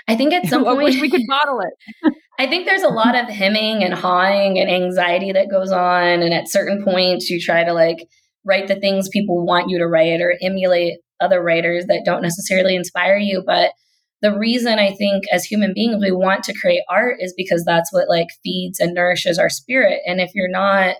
I 0.08 0.16
think 0.16 0.32
at 0.32 0.46
some 0.48 0.64
point 0.64 1.00
we 1.00 1.10
could 1.10 1.26
bottle 1.28 1.60
it. 1.60 2.14
I 2.38 2.46
think 2.46 2.66
there's 2.66 2.82
a 2.82 2.88
lot 2.88 3.14
of 3.14 3.28
hemming 3.28 3.84
and 3.84 3.94
hawing 3.94 4.58
and 4.58 4.70
anxiety 4.70 5.32
that 5.32 5.50
goes 5.50 5.70
on. 5.70 6.22
And 6.22 6.34
at 6.34 6.48
certain 6.48 6.84
points, 6.84 7.30
you 7.30 7.40
try 7.40 7.64
to 7.64 7.72
like 7.72 8.06
write 8.44 8.68
the 8.68 8.80
things 8.80 9.08
people 9.08 9.44
want 9.44 9.70
you 9.70 9.78
to 9.78 9.86
write 9.86 10.20
or 10.20 10.34
emulate 10.42 10.98
other 11.20 11.42
writers 11.42 11.86
that 11.86 12.02
don't 12.04 12.22
necessarily 12.22 12.76
inspire 12.76 13.16
you. 13.16 13.42
But 13.46 13.72
the 14.24 14.36
reason 14.36 14.78
I 14.78 14.94
think 14.94 15.24
as 15.30 15.44
human 15.44 15.74
beings 15.74 16.00
we 16.00 16.10
want 16.10 16.44
to 16.44 16.58
create 16.58 16.80
art 16.88 17.16
is 17.20 17.34
because 17.36 17.62
that's 17.62 17.92
what 17.92 18.08
like 18.08 18.28
feeds 18.42 18.80
and 18.80 18.94
nourishes 18.94 19.38
our 19.38 19.50
spirit. 19.50 20.00
And 20.06 20.18
if 20.18 20.34
you're 20.34 20.48
not 20.48 20.96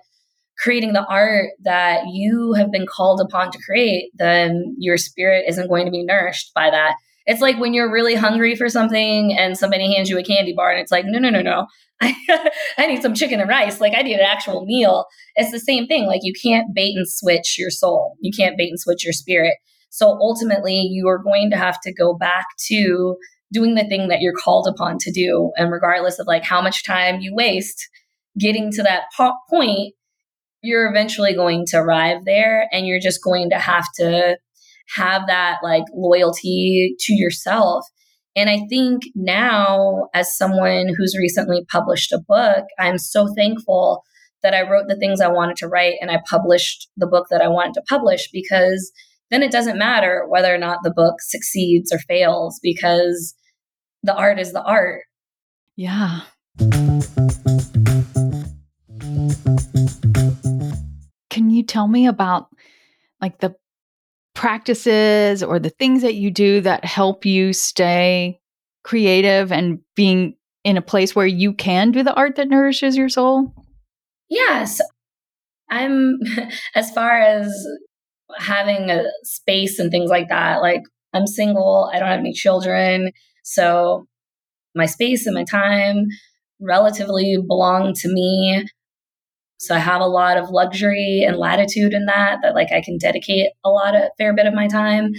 creating 0.58 0.92
the 0.92 1.06
art 1.06 1.48
that 1.62 2.02
you 2.12 2.52
have 2.52 2.70
been 2.70 2.86
called 2.86 3.22
upon 3.22 3.50
to 3.50 3.58
create, 3.64 4.10
then 4.14 4.76
your 4.78 4.98
spirit 4.98 5.46
isn't 5.48 5.68
going 5.68 5.86
to 5.86 5.90
be 5.90 6.04
nourished 6.04 6.52
by 6.54 6.68
that. 6.68 6.96
It's 7.24 7.40
like 7.40 7.58
when 7.58 7.72
you're 7.72 7.90
really 7.90 8.14
hungry 8.14 8.56
for 8.56 8.68
something 8.68 9.34
and 9.34 9.56
somebody 9.56 9.94
hands 9.94 10.10
you 10.10 10.18
a 10.18 10.22
candy 10.22 10.52
bar 10.54 10.70
and 10.70 10.78
it's 10.78 10.92
like, 10.92 11.06
no, 11.06 11.18
no, 11.18 11.30
no, 11.30 11.40
no. 11.40 11.66
I, 12.02 12.50
I 12.76 12.86
need 12.86 13.00
some 13.00 13.14
chicken 13.14 13.40
and 13.40 13.48
rice. 13.48 13.80
Like 13.80 13.94
I 13.96 14.02
need 14.02 14.16
an 14.16 14.26
actual 14.26 14.66
meal. 14.66 15.06
It's 15.34 15.50
the 15.50 15.58
same 15.58 15.86
thing. 15.86 16.04
Like 16.04 16.20
you 16.24 16.34
can't 16.42 16.74
bait 16.74 16.92
and 16.94 17.08
switch 17.08 17.56
your 17.58 17.70
soul. 17.70 18.18
You 18.20 18.32
can't 18.36 18.58
bait 18.58 18.68
and 18.68 18.78
switch 18.78 19.02
your 19.02 19.14
spirit. 19.14 19.54
So 19.94 20.08
ultimately 20.20 20.88
you 20.90 21.06
are 21.06 21.22
going 21.22 21.50
to 21.50 21.56
have 21.56 21.80
to 21.82 21.94
go 21.94 22.14
back 22.14 22.46
to 22.66 23.16
doing 23.52 23.76
the 23.76 23.84
thing 23.84 24.08
that 24.08 24.20
you're 24.20 24.34
called 24.34 24.66
upon 24.66 24.98
to 24.98 25.12
do. 25.12 25.52
And 25.56 25.70
regardless 25.70 26.18
of 26.18 26.26
like 26.26 26.42
how 26.42 26.60
much 26.60 26.84
time 26.84 27.20
you 27.20 27.32
waste 27.32 27.88
getting 28.36 28.72
to 28.72 28.82
that 28.82 29.04
po- 29.16 29.36
point, 29.48 29.94
you're 30.62 30.90
eventually 30.90 31.32
going 31.32 31.64
to 31.66 31.76
arrive 31.76 32.24
there 32.24 32.68
and 32.72 32.88
you're 32.88 32.98
just 32.98 33.22
going 33.22 33.50
to 33.50 33.58
have 33.58 33.84
to 34.00 34.36
have 34.96 35.28
that 35.28 35.58
like 35.62 35.84
loyalty 35.94 36.96
to 36.98 37.14
yourself. 37.14 37.84
And 38.34 38.50
I 38.50 38.66
think 38.68 39.02
now, 39.14 40.08
as 40.12 40.36
someone 40.36 40.88
who's 40.98 41.16
recently 41.16 41.64
published 41.70 42.10
a 42.10 42.18
book, 42.26 42.64
I'm 42.80 42.98
so 42.98 43.32
thankful 43.36 44.02
that 44.42 44.54
I 44.54 44.68
wrote 44.68 44.88
the 44.88 44.96
things 44.96 45.20
I 45.20 45.28
wanted 45.28 45.54
to 45.58 45.68
write 45.68 45.94
and 46.00 46.10
I 46.10 46.18
published 46.28 46.88
the 46.96 47.06
book 47.06 47.28
that 47.30 47.40
I 47.40 47.46
wanted 47.46 47.74
to 47.74 47.82
publish 47.88 48.28
because 48.32 48.90
then 49.34 49.42
it 49.42 49.50
doesn't 49.50 49.76
matter 49.76 50.24
whether 50.28 50.54
or 50.54 50.58
not 50.58 50.78
the 50.84 50.92
book 50.94 51.16
succeeds 51.18 51.92
or 51.92 51.98
fails 51.98 52.60
because 52.62 53.34
the 54.04 54.14
art 54.14 54.38
is 54.38 54.52
the 54.52 54.62
art. 54.62 55.02
Yeah. 55.74 56.20
Can 61.30 61.50
you 61.50 61.64
tell 61.64 61.88
me 61.88 62.06
about 62.06 62.46
like 63.20 63.40
the 63.40 63.56
practices 64.34 65.42
or 65.42 65.58
the 65.58 65.70
things 65.70 66.02
that 66.02 66.14
you 66.14 66.30
do 66.30 66.60
that 66.60 66.84
help 66.84 67.24
you 67.24 67.52
stay 67.52 68.38
creative 68.84 69.50
and 69.50 69.80
being 69.96 70.36
in 70.62 70.76
a 70.76 70.82
place 70.82 71.16
where 71.16 71.26
you 71.26 71.52
can 71.52 71.90
do 71.90 72.04
the 72.04 72.14
art 72.14 72.36
that 72.36 72.48
nourishes 72.48 72.96
your 72.96 73.08
soul? 73.08 73.52
Yes. 74.28 74.80
I'm, 75.70 76.20
as 76.76 76.92
far 76.92 77.18
as 77.18 77.52
having 78.38 78.90
a 78.90 79.04
space 79.22 79.78
and 79.78 79.90
things 79.90 80.10
like 80.10 80.28
that, 80.28 80.60
like 80.60 80.82
I'm 81.12 81.26
single, 81.26 81.90
I 81.92 81.98
don't 81.98 82.08
have 82.08 82.20
any 82.20 82.32
children. 82.32 83.12
So 83.44 84.06
my 84.74 84.86
space 84.86 85.26
and 85.26 85.34
my 85.34 85.44
time 85.44 86.06
relatively 86.60 87.36
belong 87.46 87.92
to 87.94 88.08
me. 88.08 88.64
So 89.58 89.74
I 89.74 89.78
have 89.78 90.00
a 90.00 90.06
lot 90.06 90.36
of 90.36 90.50
luxury 90.50 91.24
and 91.26 91.36
latitude 91.36 91.92
in 91.92 92.06
that, 92.06 92.40
that 92.42 92.54
like 92.54 92.72
I 92.72 92.82
can 92.82 92.98
dedicate 92.98 93.50
a 93.64 93.70
lot 93.70 93.94
of 93.94 94.02
fair 94.18 94.34
bit 94.34 94.46
of 94.46 94.54
my 94.54 94.66
time 94.66 95.12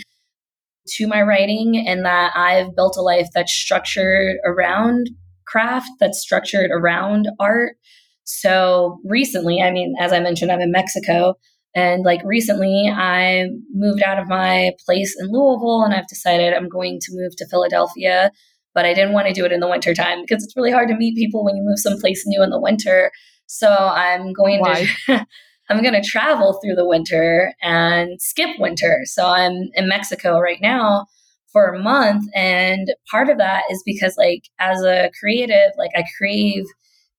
to 0.87 1.07
my 1.07 1.21
writing 1.21 1.83
and 1.87 2.05
that 2.05 2.33
I've 2.35 2.75
built 2.75 2.97
a 2.97 3.01
life 3.01 3.27
that's 3.33 3.51
structured 3.51 4.37
around 4.45 5.09
craft, 5.47 5.89
that's 5.99 6.19
structured 6.19 6.69
around 6.71 7.27
art. 7.39 7.77
So 8.23 8.99
recently, 9.05 9.61
I 9.61 9.71
mean, 9.71 9.95
as 9.99 10.11
I 10.11 10.19
mentioned, 10.19 10.51
I'm 10.51 10.61
in 10.61 10.71
Mexico. 10.71 11.35
And 11.75 12.03
like 12.03 12.21
recently, 12.23 12.89
I 12.91 13.49
moved 13.73 14.01
out 14.01 14.17
of 14.17 14.29
my 14.29 14.71
place 14.85 15.15
in 15.19 15.27
Louisville 15.27 15.83
and 15.83 15.93
I've 15.93 16.07
decided 16.07 16.53
I'm 16.53 16.69
going 16.69 16.99
to 17.01 17.11
move 17.11 17.35
to 17.35 17.47
Philadelphia. 17.47 18.31
But 18.73 18.85
I 18.85 18.93
didn't 18.93 19.13
want 19.13 19.27
to 19.27 19.33
do 19.33 19.45
it 19.45 19.51
in 19.51 19.59
the 19.59 19.69
winter 19.69 19.93
time 19.93 20.21
because 20.21 20.43
it's 20.43 20.55
really 20.55 20.71
hard 20.71 20.89
to 20.89 20.95
meet 20.95 21.15
people 21.15 21.45
when 21.45 21.55
you 21.55 21.63
move 21.63 21.79
someplace 21.79 22.23
new 22.25 22.41
in 22.41 22.49
the 22.49 22.59
winter. 22.59 23.11
So 23.45 23.69
I'm 23.69 24.33
going 24.33 24.61
Why? 24.61 24.87
to 25.05 25.27
I'm 25.69 25.81
going 25.81 25.99
to 25.99 26.07
travel 26.07 26.59
through 26.61 26.75
the 26.75 26.87
winter 26.87 27.53
and 27.61 28.21
skip 28.21 28.51
winter. 28.59 29.01
So 29.05 29.25
I'm 29.25 29.69
in 29.73 29.87
Mexico 29.87 30.39
right 30.39 30.61
now 30.61 31.07
for 31.51 31.73
a 31.73 31.79
month 31.81 32.25
and 32.35 32.87
part 33.09 33.29
of 33.29 33.37
that 33.37 33.63
is 33.71 33.81
because 33.85 34.15
like 34.17 34.43
as 34.59 34.81
a 34.83 35.09
creative, 35.19 35.71
like 35.77 35.91
I 35.95 36.03
crave 36.17 36.65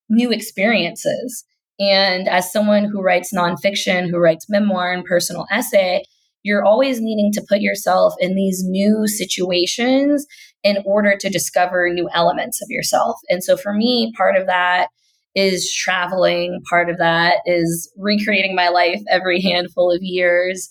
new 0.09 0.31
experiences. 0.31 1.45
And 1.79 2.29
as 2.29 2.53
someone 2.53 2.85
who 2.85 3.03
writes 3.03 3.33
nonfiction, 3.35 4.09
who 4.09 4.19
writes 4.19 4.47
memoir 4.49 4.93
and 4.93 5.05
personal 5.05 5.47
essay, 5.51 6.05
you're 6.43 6.65
always 6.65 7.01
needing 7.01 7.33
to 7.33 7.45
put 7.49 7.61
yourself 7.61 8.15
in 8.21 8.35
these 8.35 8.63
new 8.65 9.07
situations 9.07 10.27
in 10.63 10.79
order 10.87 11.17
to 11.19 11.29
discover 11.29 11.91
new 11.93 12.09
elements 12.15 12.63
of 12.63 12.69
yourself. 12.71 13.17
And 13.29 13.43
so 13.43 13.57
for 13.57 13.73
me, 13.73 14.13
part 14.17 14.37
of 14.37 14.47
that 14.47 14.89
is 15.35 15.73
traveling. 15.75 16.61
Part 16.71 16.89
of 16.89 16.99
that 16.99 17.39
is 17.47 17.93
recreating 17.99 18.55
my 18.55 18.69
life 18.69 19.01
every 19.11 19.41
handful 19.41 19.91
of 19.91 19.99
years. 20.03 20.69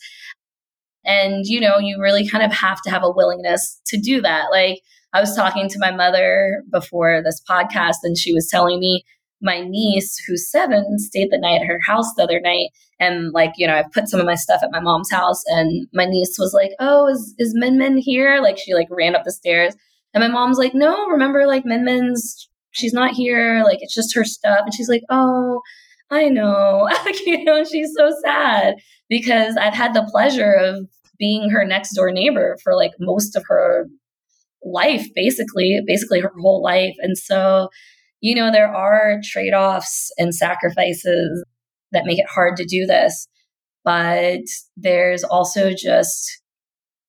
And, 1.06 1.46
you 1.46 1.60
know, 1.60 1.78
you 1.78 2.02
really 2.02 2.28
kind 2.28 2.44
of 2.44 2.52
have 2.52 2.82
to 2.82 2.90
have 2.90 3.04
a 3.04 3.12
willingness 3.12 3.80
to 3.88 3.98
do 3.98 4.22
that. 4.22 4.46
Like, 4.52 4.80
I 5.14 5.20
was 5.20 5.36
talking 5.36 5.70
to 5.70 5.80
my 5.80 5.92
mother 5.92 6.64
before 6.72 7.22
this 7.24 7.42
podcast, 7.50 7.98
and 8.04 8.18
she 8.18 8.34
was 8.34 8.50
telling 8.50 8.80
me 8.80 9.04
my 9.42 9.62
niece, 9.62 10.18
who's 10.26 10.50
seven, 10.50 10.98
stayed 10.98 11.30
the 11.32 11.38
night 11.38 11.62
at 11.62 11.68
her 11.68 11.80
house 11.86 12.14
the 12.16 12.24
other 12.24 12.40
night. 12.40 12.70
And, 13.00 13.32
like, 13.34 13.52
you 13.58 13.68
know, 13.68 13.76
I 13.76 13.84
put 13.94 14.08
some 14.08 14.20
of 14.20 14.26
my 14.26 14.36
stuff 14.36 14.62
at 14.64 14.72
my 14.72 14.80
mom's 14.80 15.12
house, 15.12 15.44
and 15.48 15.88
my 15.94 16.06
niece 16.06 16.36
was 16.40 16.54
like, 16.54 16.72
Oh, 16.80 17.08
is, 17.08 17.36
is 17.38 17.54
Min 17.54 17.78
Min 17.78 17.98
here? 17.98 18.40
Like, 18.42 18.58
she 18.58 18.74
like 18.74 18.88
ran 18.90 19.16
up 19.16 19.24
the 19.26 19.32
stairs. 19.32 19.76
And 20.14 20.22
my 20.22 20.30
mom's 20.30 20.58
like, 20.58 20.74
No, 20.74 21.08
remember, 21.08 21.46
like, 21.46 21.66
Min 21.66 21.84
Min's 21.84 22.48
she's 22.76 22.94
not 22.94 23.12
here. 23.12 23.64
Like, 23.64 23.80
it's 23.82 23.96
just 23.96 24.16
her 24.16 24.24
stuff. 24.26 24.62
And 24.66 24.74
she's 24.74 24.90
like, 24.90 25.04
oh, 25.10 25.62
I 26.12 26.30
know. 26.30 26.88
Like 27.06 27.26
you 27.26 27.44
know, 27.44 27.64
she's 27.64 27.92
so 27.98 28.12
sad 28.24 28.76
because 29.10 29.58
I've 29.58 29.74
had 29.74 29.94
the 29.94 30.08
pleasure 30.12 30.54
of 30.54 30.88
being 31.18 31.50
her 31.50 31.66
next 31.66 31.94
door 31.94 32.12
neighbor 32.12 32.58
for 32.64 32.76
like 32.76 32.92
most 33.00 33.36
of 33.36 33.44
her 33.48 33.88
life, 34.64 35.08
basically, 35.16 35.80
basically 35.86 36.20
her 36.20 36.32
whole 36.40 36.62
life. 36.64 36.96
And 37.00 37.18
so, 37.18 37.70
you 38.22 38.36
know, 38.36 38.52
there 38.52 38.74
are 38.74 39.20
trade 39.24 39.54
offs 39.54 40.12
and 40.18 40.34
sacrifices 40.34 41.46
that 41.92 42.06
make 42.06 42.20
it 42.20 42.28
hard 42.28 42.58
to 42.58 42.66
do 42.66 42.86
this. 42.86 43.28
But 43.84 44.42
there's 44.76 45.24
also 45.24 45.72
just 45.72 46.42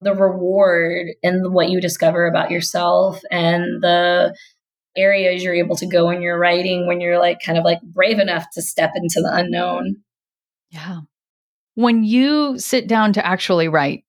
the 0.03 0.15
reward 0.15 1.07
in 1.23 1.53
what 1.53 1.71
you 1.71 1.81
discover 1.81 2.27
about 2.27 2.51
yourself 2.51 3.21
and 3.31 3.83
the 3.83 4.37
areas 4.97 5.43
you're 5.43 5.55
able 5.55 5.77
to 5.77 5.87
go 5.87 6.11
in 6.11 6.23
your 6.23 6.39
writing 6.39 6.87
when 6.87 7.01
you're 7.01 7.19
like 7.19 7.41
kind 7.45 7.59
of 7.59 7.65
like 7.65 7.81
brave 7.83 8.19
enough 8.19 8.47
to 8.53 8.63
step 8.63 8.93
into 8.95 9.21
the 9.21 9.33
unknown. 9.33 9.97
Yeah. 10.71 11.01
When 11.75 12.05
you 12.05 12.59
sit 12.59 12.89
down 12.89 13.13
to 13.15 13.27
actually 13.27 13.69
write, 13.69 14.05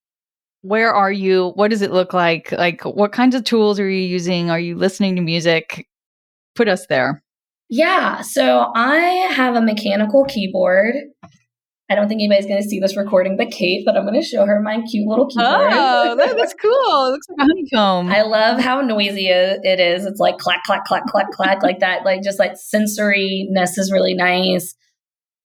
where 0.61 0.93
are 0.93 1.11
you? 1.11 1.51
What 1.55 1.69
does 1.69 1.81
it 1.81 1.91
look 1.91 2.13
like? 2.13 2.51
Like, 2.51 2.83
what 2.83 3.11
kinds 3.11 3.35
of 3.35 3.43
tools 3.43 3.79
are 3.79 3.89
you 3.89 4.01
using? 4.01 4.49
Are 4.49 4.59
you 4.59 4.75
listening 4.75 5.15
to 5.15 5.21
music? 5.21 5.87
Put 6.57 6.67
us 6.67 6.85
there. 6.87 7.23
Yeah. 7.69 8.21
So 8.21 8.71
I 8.75 8.97
have 9.31 9.55
a 9.55 9.61
mechanical 9.61 10.25
keyboard 10.25 10.95
I 11.89 11.95
don't 11.95 12.09
think 12.09 12.19
anybody's 12.19 12.45
going 12.45 12.61
to 12.61 12.67
see 12.67 12.79
this 12.79 12.97
recording 12.97 13.37
but 13.37 13.49
Kate, 13.49 13.83
but 13.85 13.95
I'm 13.95 14.03
going 14.03 14.19
to 14.19 14.25
show 14.25 14.45
her 14.45 14.61
my 14.61 14.81
cute 14.91 15.07
little 15.07 15.27
keyboard. 15.27 15.71
Oh, 15.71 16.15
that's 16.17 16.53
cool. 16.61 17.05
It 17.07 17.11
looks 17.11 17.27
like 17.29 17.37
a 17.39 17.41
honeycomb. 17.43 18.11
I 18.11 18.23
love 18.23 18.59
how 18.59 18.81
noisy 18.81 19.27
it 19.29 19.79
is. 19.79 20.05
It's 20.05 20.19
like 20.19 20.37
clack, 20.37 20.63
clack, 20.65 20.83
clack, 20.83 21.05
clack, 21.05 21.31
clack, 21.31 21.63
like 21.63 21.79
that. 21.79 22.03
Like 22.03 22.23
just 22.23 22.39
like 22.39 22.53
sensoryness 22.53 23.77
is 23.77 23.89
really 23.91 24.13
nice. 24.13 24.75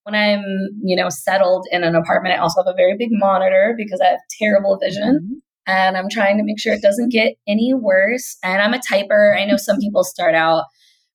When 0.02 0.16
I'm, 0.16 0.42
you 0.82 0.96
know, 0.96 1.10
settled 1.10 1.68
in 1.70 1.84
an 1.84 1.94
apartment, 1.94 2.34
I 2.34 2.38
also 2.38 2.60
have 2.64 2.72
a 2.72 2.76
very 2.76 2.96
big 2.98 3.10
monitor 3.12 3.74
because 3.76 4.00
I 4.00 4.06
have 4.08 4.18
terrible 4.40 4.76
vision. 4.82 5.20
Mm-hmm. 5.22 5.34
And 5.68 5.96
I'm 5.96 6.08
trying 6.10 6.38
to 6.38 6.44
make 6.44 6.58
sure 6.58 6.74
it 6.74 6.82
doesn't 6.82 7.12
get 7.12 7.34
any 7.46 7.72
worse. 7.72 8.36
And 8.42 8.60
I'm 8.60 8.74
a 8.74 8.80
typer. 8.80 9.38
I 9.38 9.44
know 9.44 9.56
some 9.56 9.78
people 9.78 10.02
start 10.02 10.34
out 10.34 10.64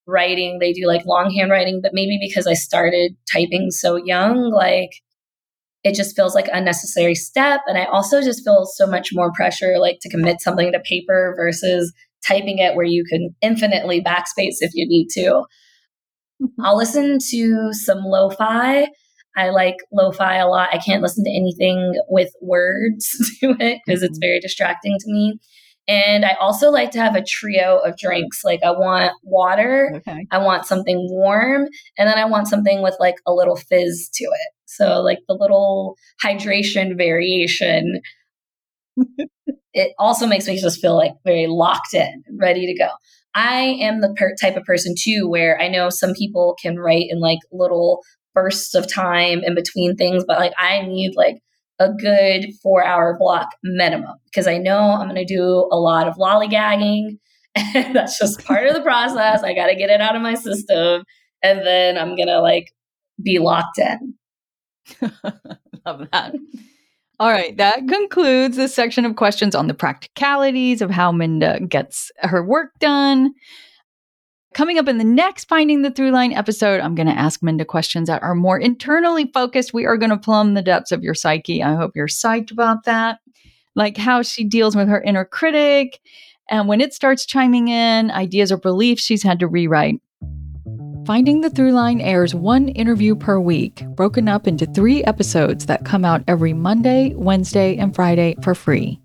writing, 0.08 0.60
they 0.60 0.74
do 0.74 0.88
like 0.88 1.06
longhand 1.06 1.52
writing, 1.52 1.80
but 1.82 1.92
maybe 1.94 2.18
because 2.22 2.48
I 2.48 2.54
started 2.54 3.16
typing 3.32 3.72
so 3.72 3.98
young, 3.98 4.52
like 4.52 4.92
it 5.88 5.96
just 5.96 6.16
feels 6.16 6.36
like 6.36 6.50
unnecessary 6.52 7.16
step 7.16 7.62
and 7.68 7.78
i 7.78 7.86
also 7.86 8.22
just 8.22 8.44
feel 8.44 8.66
so 8.66 8.86
much 8.86 9.10
more 9.14 9.32
pressure 9.34 9.76
like 9.80 10.00
to 10.02 10.10
commit 10.10 10.42
something 10.42 10.72
to 10.72 10.80
paper 10.82 11.34
versus 11.38 11.94
typing 12.28 12.58
it 12.58 12.76
where 12.76 12.86
you 12.86 13.04
can 13.10 13.30
infinitely 13.42 14.02
backspace 14.02 14.58
if 14.60 14.72
you 14.74 14.86
need 14.88 15.08
to 15.10 15.44
mm-hmm. 16.42 16.66
i'll 16.66 16.78
listen 16.78 17.18
to 17.30 17.70
some 17.72 18.00
lo-fi 18.00 18.88
i 19.36 19.50
like 19.50 19.78
lo-fi 19.94 20.38
a 20.38 20.48
lot 20.48 20.70
i 20.74 20.78
can't 20.78 21.02
listen 21.02 21.24
to 21.24 21.32
anything 21.32 21.94
with 22.10 22.32
words 22.42 23.10
to 23.40 23.56
it 23.60 23.80
because 23.86 24.04
it's 24.04 24.18
mm-hmm. 24.18 24.28
very 24.28 24.40
distracting 24.40 24.98
to 25.00 25.12
me 25.12 25.40
and 25.88 26.26
I 26.26 26.34
also 26.40 26.70
like 26.70 26.92
to 26.92 27.00
have 27.00 27.16
a 27.16 27.24
trio 27.24 27.78
of 27.78 27.98
drinks. 27.98 28.44
Like 28.44 28.62
I 28.64 28.72
want 28.72 29.14
water, 29.24 29.94
okay. 29.96 30.28
I 30.32 30.40
want 30.40 30.66
something 30.66 31.08
warm, 31.10 31.68
and 31.98 32.10
then 32.10 32.18
I 32.18 32.26
want 32.26 32.48
something 32.48 32.82
with 32.82 32.96
like 33.00 33.16
a 33.26 33.34
little 33.34 33.56
fizz 33.56 34.10
to 34.16 34.24
it. 34.26 34.54
So 34.66 35.02
like 35.02 35.20
the 35.28 35.38
little 35.40 35.96
hydration 36.24 36.98
variation. 36.98 38.02
it 39.74 39.94
also 40.00 40.26
makes 40.26 40.48
me 40.48 40.60
just 40.60 40.82
feel 40.82 40.96
like 40.96 41.14
very 41.24 41.48
locked 41.48 41.94
in, 41.94 42.24
ready 42.38 42.66
to 42.66 42.78
go. 42.78 42.90
I 43.34 43.78
am 43.82 44.02
the 44.02 44.14
per- 44.18 44.36
type 44.42 44.58
of 44.58 44.64
person 44.64 44.96
too 44.98 45.28
where 45.30 45.62
I 45.62 45.68
know 45.68 45.90
some 45.90 46.14
people 46.14 46.58
can 46.62 46.78
write 46.78 47.06
in 47.10 47.20
like 47.20 47.40
little 47.52 48.02
bursts 48.34 48.74
of 48.74 48.92
time 48.92 49.42
in 49.44 49.56
between 49.56 49.96
things, 49.96 50.24
but 50.28 50.40
like 50.40 50.54
I 50.58 50.82
need 50.82 51.14
like 51.16 51.38
a 51.80 51.94
good 51.94 52.48
four 52.62 52.84
hour 52.84 53.18
block 53.18 53.50
minimum 53.64 54.16
because 54.26 54.48
I 54.48 54.58
know 54.58 54.80
I'm 54.80 55.10
going 55.10 55.16
to 55.16 55.26
do 55.26 55.68
a 55.72 55.78
lot 55.78 56.08
of 56.08 56.16
lollygagging. 56.16 57.18
And 57.56 57.96
that's 57.96 58.18
just 58.18 58.44
part 58.46 58.68
of 58.68 58.74
the 58.74 58.82
process. 58.82 59.44
I 59.44 59.54
got 59.54 59.68
to 59.68 59.76
get 59.76 59.90
it 59.90 60.02
out 60.02 60.16
of 60.16 60.22
my 60.22 60.36
system. 60.36 61.04
And 61.44 61.66
then 61.66 61.98
I'm 61.98 62.16
going 62.16 62.28
to 62.28 62.42
like 62.42 62.72
be 63.24 63.40
locked 63.40 63.80
in. 63.80 64.16
Love 65.86 66.08
that. 66.12 66.36
All 67.20 67.32
right, 67.32 67.58
that 67.58 67.88
concludes 67.88 68.58
this 68.58 68.76
section 68.76 69.04
of 69.04 69.16
questions 69.16 69.56
on 69.56 69.66
the 69.66 69.74
practicalities 69.74 70.84
of 70.84 70.92
how 70.92 71.12
Minda 71.12 71.60
gets 71.68 72.12
her 72.20 72.46
work 72.46 72.70
done. 72.80 73.34
Coming 74.58 74.80
up 74.80 74.88
in 74.88 74.98
the 74.98 75.04
next 75.04 75.48
Finding 75.48 75.84
the 75.84 75.92
Throughline 75.92 76.36
episode, 76.36 76.82
I'm 76.82 76.96
going 76.96 77.06
to 77.06 77.14
ask 77.14 77.44
Minda 77.44 77.64
questions 77.64 78.08
that 78.08 78.24
are 78.24 78.34
more 78.34 78.58
internally 78.58 79.30
focused. 79.32 79.72
We 79.72 79.86
are 79.86 79.98
going 79.98 80.10
to 80.10 80.18
plumb 80.18 80.56
the 80.56 80.64
depths 80.64 80.92
of 80.92 81.04
your 81.04 81.14
psyche. 81.14 81.62
I 81.62 81.76
hope 81.76 81.92
you're 81.94 82.08
psyched 82.08 82.50
about 82.50 82.86
that. 82.86 83.20
Like 83.76 83.98
how 83.98 84.24
she 84.24 84.44
deals 84.44 84.76
with 84.76 84.88
her 84.88 85.00
inner 85.00 85.26
critic. 85.26 86.00
And 86.50 86.68
when 86.68 86.82
it 86.82 86.96
starts 86.96 87.28
chiming 87.28 87.68
in, 87.68 88.10
ideas 88.10 88.52
or 88.52 88.58
beliefs 88.58 89.04
she's 89.04 89.22
had 89.22 89.40
to 89.42 89.48
rewrite. 89.48 90.02
Finding 91.06 91.42
the 91.42 91.52
Throughline 91.52 92.02
airs 92.02 92.34
one 92.34 92.70
interview 92.70 93.16
per 93.16 93.40
week, 93.40 93.86
broken 93.90 94.28
up 94.28 94.48
into 94.48 94.66
three 94.66 95.04
episodes 95.04 95.68
that 95.68 95.86
come 95.86 96.04
out 96.04 96.24
every 96.28 96.54
Monday, 96.54 97.14
Wednesday, 97.14 97.78
and 97.78 97.94
Friday 97.94 98.36
for 98.42 98.56
free. 98.56 99.00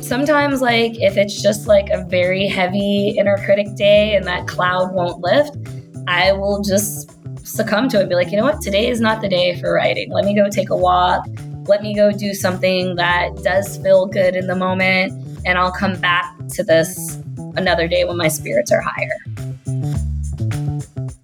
Sometimes, 0.00 0.60
like, 0.60 0.92
if 1.00 1.16
it's 1.16 1.42
just 1.42 1.66
like 1.66 1.88
a 1.90 2.04
very 2.04 2.46
heavy 2.46 3.16
inner 3.18 3.38
critic 3.44 3.74
day 3.74 4.14
and 4.14 4.26
that 4.26 4.46
cloud 4.46 4.92
won't 4.94 5.20
lift, 5.20 5.56
I 6.06 6.32
will 6.32 6.62
just 6.62 7.10
succumb 7.44 7.88
to 7.88 7.96
it 7.96 8.00
and 8.02 8.08
be 8.08 8.14
like, 8.14 8.30
you 8.30 8.36
know 8.36 8.44
what, 8.44 8.60
today 8.60 8.88
is 8.88 9.00
not 9.00 9.20
the 9.20 9.28
day 9.28 9.58
for 9.60 9.72
writing. 9.72 10.12
Let 10.12 10.24
me 10.24 10.34
go 10.34 10.48
take 10.48 10.70
a 10.70 10.76
walk. 10.76 11.26
Let 11.66 11.82
me 11.82 11.94
go 11.94 12.12
do 12.12 12.34
something 12.34 12.94
that 12.96 13.34
does 13.42 13.78
feel 13.78 14.06
good 14.06 14.36
in 14.36 14.46
the 14.46 14.56
moment. 14.56 15.12
And 15.44 15.58
I'll 15.58 15.72
come 15.72 16.00
back 16.00 16.32
to 16.50 16.62
this 16.62 17.18
another 17.56 17.88
day 17.88 18.04
when 18.04 18.16
my 18.16 18.28
spirits 18.28 18.70
are 18.70 18.80
higher. 18.80 19.51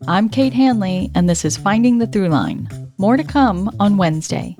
I'm 0.09 0.31
Kate 0.31 0.55
Hanley, 0.55 1.11
and 1.15 1.29
this 1.29 1.45
is 1.45 1.59
Finding 1.59 1.99
the 1.99 2.07
Throughline. 2.07 2.91
More 2.97 3.19
to 3.19 3.25
come 3.25 3.71
on 3.79 3.99
Wednesday. 3.99 4.57